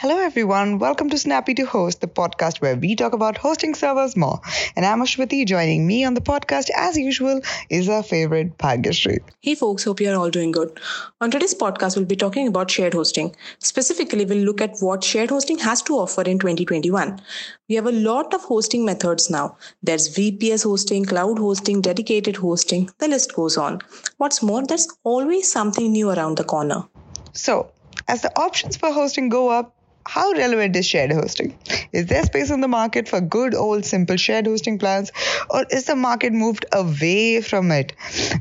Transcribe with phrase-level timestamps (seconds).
[0.00, 0.78] Hello, everyone.
[0.78, 4.40] Welcome to Snappy to Host, the podcast where we talk about hosting servers more.
[4.76, 5.44] And I'm Ashwati.
[5.44, 9.18] Joining me on the podcast, as usual, is our favorite Bhagyashree.
[9.40, 9.82] Hey, folks.
[9.82, 10.78] Hope you're all doing good.
[11.20, 13.34] On today's podcast, we'll be talking about shared hosting.
[13.58, 17.20] Specifically, we'll look at what shared hosting has to offer in 2021.
[17.68, 19.56] We have a lot of hosting methods now.
[19.82, 22.88] There's VPS hosting, cloud hosting, dedicated hosting.
[22.98, 23.80] The list goes on.
[24.18, 26.84] What's more, there's always something new around the corner.
[27.32, 27.72] So,
[28.06, 29.74] as the options for hosting go up,
[30.06, 31.58] how relevant is shared hosting?
[31.92, 35.12] Is there space in the market for good old simple shared hosting plans,
[35.50, 37.92] or is the market moved away from it?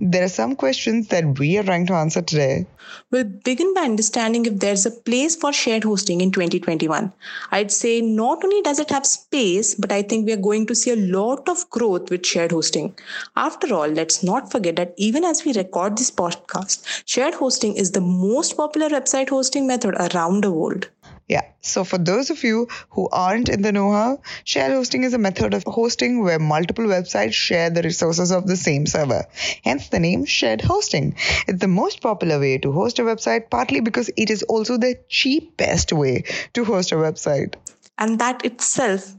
[0.00, 2.66] There are some questions that we are trying to answer today.
[3.10, 7.12] We'll begin by understanding if there's a place for shared hosting in 2021.
[7.50, 10.74] I'd say not only does it have space, but I think we are going to
[10.74, 12.94] see a lot of growth with shared hosting.
[13.36, 17.92] After all, let's not forget that even as we record this podcast, shared hosting is
[17.92, 20.88] the most popular website hosting method around the world.
[21.28, 21.42] Yeah.
[21.62, 25.54] So for those of you who aren't in the know-how, shared hosting is a method
[25.54, 29.24] of hosting where multiple websites share the resources of the same server.
[29.64, 31.16] Hence the name shared hosting.
[31.48, 34.98] It's the most popular way to host a website partly because it is also the
[35.08, 37.54] cheapest way to host a website.
[37.96, 39.14] And that itself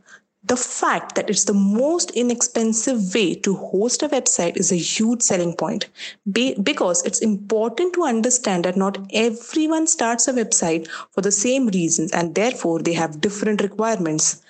[0.48, 5.22] the fact that it's the most inexpensive way to host a website is a huge
[5.22, 5.88] selling point
[6.32, 11.68] Be- because it's important to understand that not everyone starts a website for the same
[11.68, 14.44] reasons and therefore they have different requirements.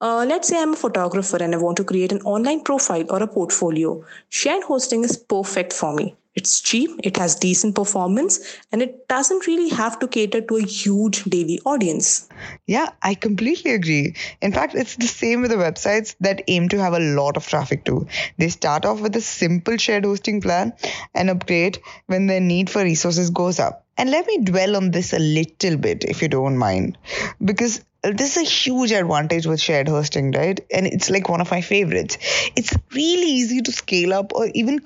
[0.00, 3.22] Uh, let's say I'm a photographer and I want to create an online profile or
[3.22, 4.04] a portfolio.
[4.28, 6.14] Shared hosting is perfect for me.
[6.38, 8.38] It's cheap, it has decent performance,
[8.70, 12.28] and it doesn't really have to cater to a huge daily audience.
[12.64, 14.14] Yeah, I completely agree.
[14.40, 17.48] In fact, it's the same with the websites that aim to have a lot of
[17.48, 18.06] traffic too.
[18.36, 20.74] They start off with a simple shared hosting plan
[21.12, 23.84] and upgrade when their need for resources goes up.
[23.96, 26.98] And let me dwell on this a little bit, if you don't mind,
[27.44, 30.60] because this is a huge advantage with shared hosting, right?
[30.70, 32.16] And it's like one of my favorites.
[32.54, 34.78] It's really easy to scale up or even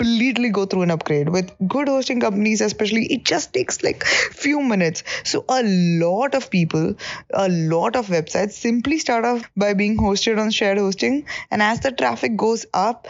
[0.00, 4.60] completely go through an upgrade with good hosting companies especially it just takes like few
[4.60, 5.04] minutes.
[5.22, 6.94] So a lot of people
[7.32, 11.80] a lot of websites simply start off by being hosted on shared hosting and as
[11.80, 13.06] the traffic goes up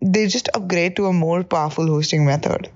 [0.00, 2.68] they just upgrade to a more powerful hosting method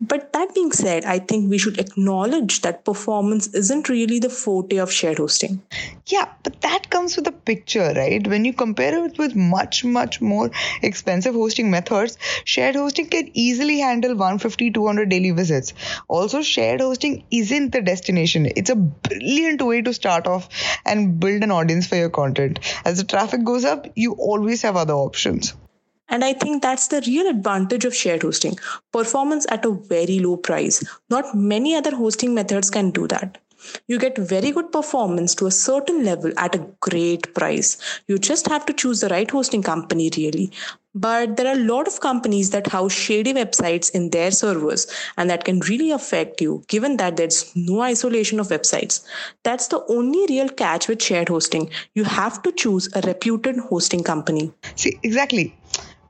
[0.00, 4.76] but that being said, I think we should acknowledge that performance isn't really the forte
[4.76, 5.62] of shared hosting.
[6.06, 8.26] Yeah, but that comes with a picture, right?
[8.26, 10.50] When you compare it with much, much more
[10.82, 15.72] expensive hosting methods, shared hosting can easily handle 150, 200 daily visits.
[16.08, 18.46] Also, shared hosting isn't the destination.
[18.54, 20.48] It's a brilliant way to start off
[20.84, 22.60] and build an audience for your content.
[22.84, 25.54] As the traffic goes up, you always have other options.
[26.08, 28.58] And I think that's the real advantage of shared hosting
[28.92, 30.82] performance at a very low price.
[31.10, 33.38] Not many other hosting methods can do that.
[33.88, 37.78] You get very good performance to a certain level at a great price.
[38.06, 40.52] You just have to choose the right hosting company, really.
[40.94, 44.86] But there are a lot of companies that house shady websites in their servers,
[45.18, 49.04] and that can really affect you, given that there's no isolation of websites.
[49.42, 51.68] That's the only real catch with shared hosting.
[51.94, 54.52] You have to choose a reputed hosting company.
[54.76, 55.54] See, exactly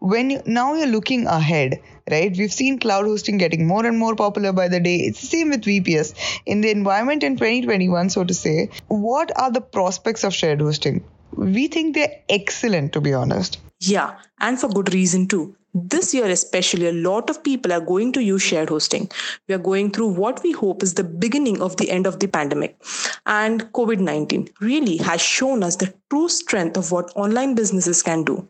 [0.00, 1.80] when you, now you're looking ahead
[2.10, 2.36] right?
[2.36, 4.96] We've seen cloud hosting getting more and more popular by the day.
[4.96, 6.14] It's the same with vps
[6.46, 11.04] in the environment in 2021 so to say what are the prospects of shared hosting?
[11.32, 13.58] We think they're excellent to be honest.
[13.80, 15.56] Yeah and for good reason too.
[15.78, 19.10] This year, especially, a lot of people are going to use shared hosting.
[19.46, 22.28] We are going through what we hope is the beginning of the end of the
[22.28, 22.82] pandemic.
[23.26, 28.22] And COVID 19 really has shown us the true strength of what online businesses can
[28.24, 28.46] do.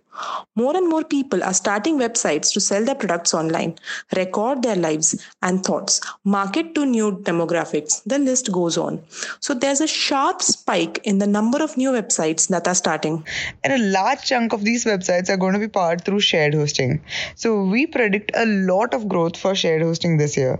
[0.54, 3.76] More and more people are starting websites to sell their products online,
[4.14, 8.02] record their lives and thoughts, market to new demographics.
[8.04, 9.02] The list goes on.
[9.40, 13.26] So there's a sharp spike in the number of new websites that are starting.
[13.62, 17.02] And a large chunk of these websites are going to be powered through shared hosting.
[17.34, 20.58] So we predict a lot of growth for shared hosting this year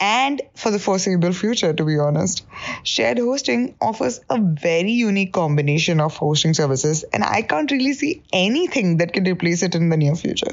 [0.00, 2.44] and for the foreseeable future, to be honest.
[2.82, 8.22] Shared hosting offers a very unique combination of hosting services, and I can't really see
[8.32, 10.52] anything that can replace it in the near future.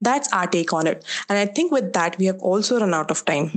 [0.00, 1.04] That's our take on it.
[1.28, 3.50] And I think with that, we have also run out of time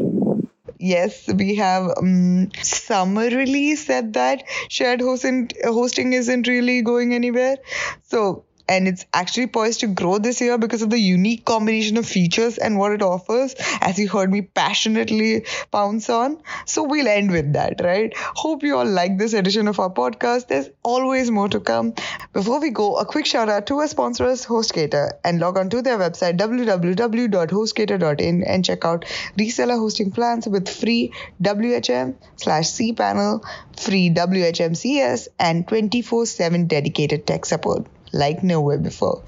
[0.79, 7.57] yes, we have um, summarily said that shared hosting, hosting isn't really going anywhere.
[8.03, 12.05] So and it's actually poised to grow this year because of the unique combination of
[12.05, 16.37] features and what it offers, as you heard me passionately pounce on.
[16.65, 18.13] So we'll end with that, right?
[18.17, 20.47] Hope you all like this edition of our podcast.
[20.47, 21.93] There's always more to come.
[22.33, 25.81] Before we go, a quick shout out to our sponsors, HostGator, and log on to
[25.81, 29.05] their website www.hostgator.in and check out
[29.37, 33.43] reseller hosting plans with free WHM slash cPanel,
[33.77, 37.85] free WHMCS, and 24 7 dedicated tech support
[38.15, 39.21] like nowhere before.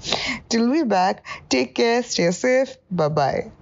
[0.48, 3.52] Till we're back, take care, stay safe, bye bye.